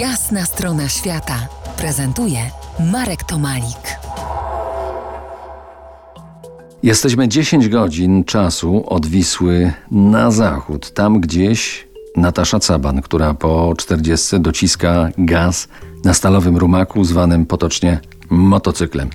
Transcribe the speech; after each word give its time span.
Jasna 0.00 0.44
strona 0.44 0.88
świata 0.88 1.48
prezentuje 1.76 2.38
Marek 2.92 3.24
Tomalik. 3.24 3.98
Jesteśmy 6.82 7.28
10 7.28 7.68
godzin 7.68 8.24
czasu 8.24 8.84
od 8.86 9.06
Wisły 9.06 9.72
na 9.90 10.30
zachód. 10.30 10.94
Tam 10.94 11.20
gdzieś 11.20 11.88
Natasza 12.16 12.60
Caban, 12.60 13.02
która 13.02 13.34
po 13.34 13.74
40 13.78 14.40
dociska 14.40 15.08
gaz 15.18 15.68
na 16.04 16.14
stalowym 16.14 16.56
rumaku 16.56 17.04
zwanym 17.04 17.46
potocznie 17.46 18.00
motocyklem. 18.30 19.10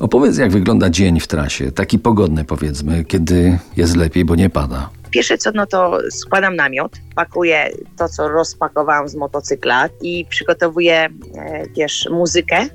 Opowiedz, 0.00 0.38
jak 0.38 0.50
wygląda 0.50 0.90
dzień 0.90 1.20
w 1.20 1.26
trasie, 1.26 1.72
taki 1.72 1.98
pogodny 1.98 2.44
powiedzmy, 2.44 3.04
kiedy 3.04 3.58
jest 3.76 3.96
lepiej, 3.96 4.24
bo 4.24 4.34
nie 4.34 4.50
pada. 4.50 4.90
Pierwsze 5.10 5.38
co, 5.38 5.50
no 5.54 5.66
to 5.66 5.98
składam 6.10 6.56
namiot, 6.56 6.92
pakuję 7.14 7.70
to, 7.98 8.08
co 8.08 8.28
rozpakowałam 8.28 9.08
z 9.08 9.14
motocykla 9.14 9.88
i 10.02 10.26
przygotowuję, 10.28 10.94
e, 10.94 11.08
wiesz, 11.76 12.08
muzykę, 12.10 12.66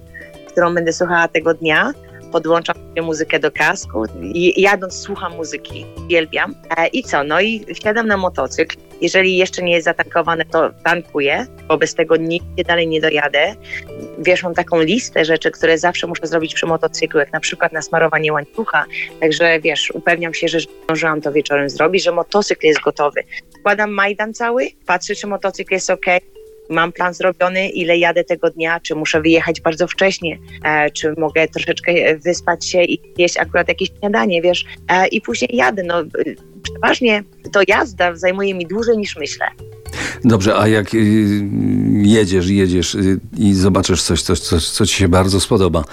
którą 0.47 0.73
będę 0.73 0.93
słuchała 0.93 1.27
tego 1.27 1.53
dnia. 1.53 1.93
Podłączam 2.31 2.75
muzykę 3.01 3.39
do 3.39 3.51
kasku 3.51 4.05
i 4.21 4.61
jadąc 4.61 4.93
słucham 4.93 5.35
muzyki, 5.35 5.85
uwielbiam. 6.05 6.55
E, 6.77 6.87
I 6.87 7.03
co, 7.03 7.23
no 7.23 7.41
i 7.41 7.65
wsiadam 7.75 8.07
na 8.07 8.17
motocykl. 8.17 8.77
Jeżeli 9.01 9.37
jeszcze 9.37 9.63
nie 9.63 9.71
jest 9.71 9.85
zatankowane, 9.85 10.45
to 10.45 10.69
tankuję, 10.83 11.47
bo 11.67 11.77
bez 11.77 11.95
tego 11.95 12.15
nigdzie 12.15 12.63
dalej 12.63 12.87
nie 12.87 13.01
dojadę. 13.01 13.55
Wiesz, 14.21 14.43
mam 14.43 14.53
taką 14.53 14.81
listę 14.81 15.25
rzeczy, 15.25 15.51
które 15.51 15.77
zawsze 15.77 16.07
muszę 16.07 16.27
zrobić 16.27 16.53
przy 16.53 16.65
motocyklu, 16.65 17.19
jak 17.19 17.33
na 17.33 17.39
przykład 17.39 17.71
nasmarowanie 17.71 18.33
łańcucha. 18.33 18.85
Także 19.19 19.59
wiesz, 19.59 19.91
upewniam 19.91 20.33
się, 20.33 20.47
że 20.47 20.59
zdążyłam 20.83 21.21
to 21.21 21.31
wieczorem 21.31 21.69
zrobić, 21.69 22.03
że 22.03 22.11
motocykl 22.11 22.67
jest 22.67 22.81
gotowy. 22.81 23.23
Składam 23.59 23.91
majdan 23.91 24.33
cały, 24.33 24.67
patrzę, 24.85 25.15
czy 25.15 25.27
motocykl 25.27 25.73
jest 25.73 25.89
ok, 25.89 26.05
mam 26.69 26.91
plan 26.91 27.13
zrobiony, 27.13 27.69
ile 27.69 27.97
jadę 27.97 28.23
tego 28.23 28.49
dnia, 28.49 28.79
czy 28.79 28.95
muszę 28.95 29.21
wyjechać 29.21 29.61
bardzo 29.61 29.87
wcześnie, 29.87 30.37
e, 30.65 30.91
czy 30.91 31.13
mogę 31.17 31.47
troszeczkę 31.47 32.15
wyspać 32.15 32.69
się 32.69 32.83
i 32.83 33.01
jeść 33.17 33.37
akurat 33.37 33.67
jakieś 33.67 33.89
śniadanie, 33.99 34.41
wiesz, 34.41 34.65
e, 34.87 35.07
i 35.07 35.21
później 35.21 35.49
jadę. 35.53 35.83
No, 35.83 36.03
przeważnie 36.63 37.23
to 37.53 37.61
jazda 37.67 38.15
zajmuje 38.15 38.53
mi 38.53 38.67
dłużej 38.67 38.97
niż 38.97 39.15
myślę. 39.15 39.45
Dobrze, 40.25 40.57
a 40.57 40.67
jak 40.67 40.93
y, 40.93 40.97
jedziesz, 41.91 42.49
jedziesz 42.49 42.95
y, 42.95 43.19
i 43.37 43.53
zobaczysz 43.53 44.03
coś, 44.03 44.21
coś, 44.21 44.39
coś, 44.39 44.69
co 44.69 44.85
ci 44.85 44.95
się 44.95 45.07
bardzo 45.07 45.39
spodoba, 45.39 45.83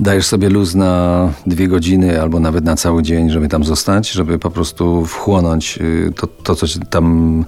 dajesz 0.00 0.26
sobie 0.26 0.48
luz 0.48 0.74
na 0.74 1.32
dwie 1.46 1.68
godziny 1.68 2.22
albo 2.22 2.40
nawet 2.40 2.64
na 2.64 2.76
cały 2.76 3.02
dzień, 3.02 3.30
żeby 3.30 3.48
tam 3.48 3.64
zostać, 3.64 4.10
żeby 4.10 4.38
po 4.38 4.50
prostu 4.50 5.04
wchłonąć 5.04 5.78
y, 5.78 6.12
to, 6.16 6.26
to 6.26 6.54
co 6.54 6.68
ci 6.68 6.80
tam 6.90 7.44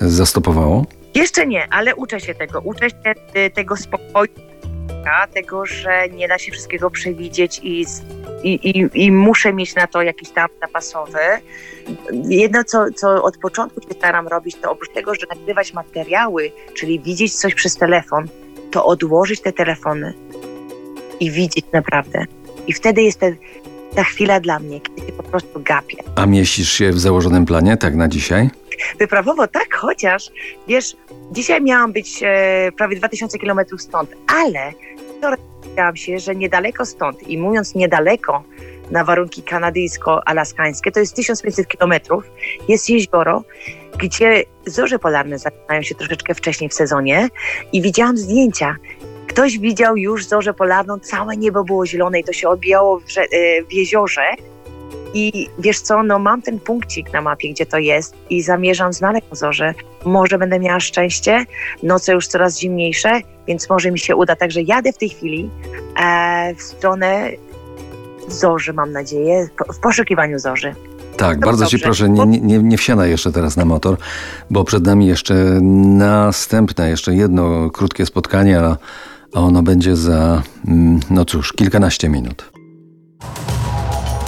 zastopowało? 0.00 0.86
Jeszcze 1.14 1.46
nie, 1.46 1.68
ale 1.70 1.94
uczę 1.94 2.20
się 2.20 2.34
tego. 2.34 2.60
Uczę 2.60 2.90
się 2.90 3.50
tego 3.54 3.76
spokoju, 3.76 4.49
tego, 5.34 5.66
że 5.66 6.08
nie 6.08 6.28
da 6.28 6.38
się 6.38 6.52
wszystkiego 6.52 6.90
przewidzieć 6.90 7.60
i, 7.62 7.86
i, 8.42 8.70
i, 8.70 9.04
i 9.04 9.12
muszę 9.12 9.52
mieć 9.52 9.74
na 9.74 9.86
to 9.86 10.02
jakiś 10.02 10.30
tam 10.30 10.48
zapasowy. 10.60 11.18
Jedno, 12.12 12.64
co, 12.64 12.84
co 12.96 13.22
od 13.22 13.38
początku 13.38 13.80
się 13.80 13.94
staram 13.94 14.28
robić, 14.28 14.56
to 14.62 14.70
oprócz 14.70 14.92
tego, 14.92 15.14
że 15.14 15.26
nagrywać 15.34 15.72
materiały, 15.72 16.52
czyli 16.74 17.00
widzieć 17.00 17.36
coś 17.36 17.54
przez 17.54 17.76
telefon, 17.76 18.28
to 18.70 18.84
odłożyć 18.84 19.40
te 19.40 19.52
telefony 19.52 20.14
i 21.20 21.30
widzieć 21.30 21.64
naprawdę. 21.72 22.24
I 22.66 22.72
wtedy 22.72 23.02
jest 23.02 23.20
ta 23.94 24.04
chwila 24.04 24.40
dla 24.40 24.58
mnie, 24.58 24.80
kiedy 24.80 25.06
się 25.06 25.12
po 25.12 25.22
prostu 25.22 25.62
gapię. 25.62 25.96
A 26.14 26.26
mieścisz 26.26 26.72
się 26.72 26.90
w 26.90 27.00
założonym 27.00 27.46
planie, 27.46 27.76
tak 27.76 27.94
na 27.94 28.08
dzisiaj? 28.08 28.50
Wyprawowo 28.98 29.48
tak, 29.48 29.74
chociaż 29.74 30.30
wiesz, 30.68 30.96
dzisiaj 31.32 31.62
miałam 31.62 31.92
być 31.92 32.20
e, 32.22 32.72
prawie 32.76 32.96
2000 32.96 33.38
km 33.38 33.60
stąd, 33.78 34.10
ale 34.26 34.72
dowiedziałam 35.20 35.96
się, 35.96 36.18
że 36.18 36.36
niedaleko 36.36 36.86
stąd 36.86 37.28
i 37.28 37.38
mówiąc 37.38 37.74
niedaleko 37.74 38.42
na 38.90 39.04
warunki 39.04 39.42
kanadyjsko-alaskańskie, 39.42 40.92
to 40.92 41.00
jest 41.00 41.14
1500 41.14 41.66
km, 41.66 41.92
jest 42.68 42.90
jezioro, 42.90 43.44
gdzie 43.98 44.44
zorze 44.66 44.98
polarne 44.98 45.38
zaczynają 45.38 45.82
się 45.82 45.94
troszeczkę 45.94 46.34
wcześniej 46.34 46.70
w 46.70 46.74
sezonie 46.74 47.28
i 47.72 47.82
widziałam 47.82 48.16
zdjęcia. 48.16 48.76
Ktoś 49.26 49.58
widział 49.58 49.96
już 49.96 50.26
zorzę 50.26 50.54
polarną, 50.54 50.98
całe 50.98 51.36
niebo 51.36 51.64
było 51.64 51.86
zielone 51.86 52.20
i 52.20 52.24
to 52.24 52.32
się 52.32 52.48
odbijało 52.48 53.00
w, 53.00 53.04
e, 53.18 53.62
w 53.62 53.72
jeziorze 53.72 54.22
i 55.14 55.48
wiesz 55.58 55.80
co, 55.80 56.02
no 56.02 56.18
mam 56.18 56.42
ten 56.42 56.60
punkcik 56.60 57.12
na 57.12 57.20
mapie, 57.20 57.50
gdzie 57.50 57.66
to 57.66 57.78
jest 57.78 58.14
i 58.30 58.42
zamierzam 58.42 58.92
znaleźć 58.92 59.26
zorze. 59.32 59.74
Może 60.04 60.38
będę 60.38 60.58
miała 60.58 60.80
szczęście, 60.80 61.44
noce 61.82 62.12
już 62.12 62.26
coraz 62.26 62.58
zimniejsze, 62.58 63.20
więc 63.46 63.70
może 63.70 63.90
mi 63.90 63.98
się 63.98 64.16
uda. 64.16 64.36
Także 64.36 64.62
jadę 64.62 64.92
w 64.92 64.98
tej 64.98 65.08
chwili 65.08 65.50
e, 66.02 66.54
w 66.54 66.62
stronę 66.62 67.30
zorzy, 68.28 68.72
mam 68.72 68.92
nadzieję, 68.92 69.48
w 69.74 69.78
poszukiwaniu 69.78 70.38
zorzy. 70.38 70.74
Tak, 71.16 71.40
no 71.40 71.46
bardzo 71.46 71.64
dobrze. 71.64 71.78
Ci 71.78 71.84
proszę, 71.84 72.08
nie, 72.08 72.26
nie, 72.26 72.58
nie 72.58 72.78
wsiadaj 72.78 73.10
jeszcze 73.10 73.32
teraz 73.32 73.56
na 73.56 73.64
motor, 73.64 73.96
bo 74.50 74.64
przed 74.64 74.86
nami 74.86 75.06
jeszcze 75.06 75.34
następne, 75.98 76.90
jeszcze 76.90 77.14
jedno 77.14 77.70
krótkie 77.70 78.06
spotkanie, 78.06 78.60
a 78.60 78.76
ono 79.32 79.62
będzie 79.62 79.96
za, 79.96 80.42
mm, 80.68 81.00
no 81.10 81.24
cóż, 81.24 81.52
kilkanaście 81.52 82.08
minut. 82.08 82.59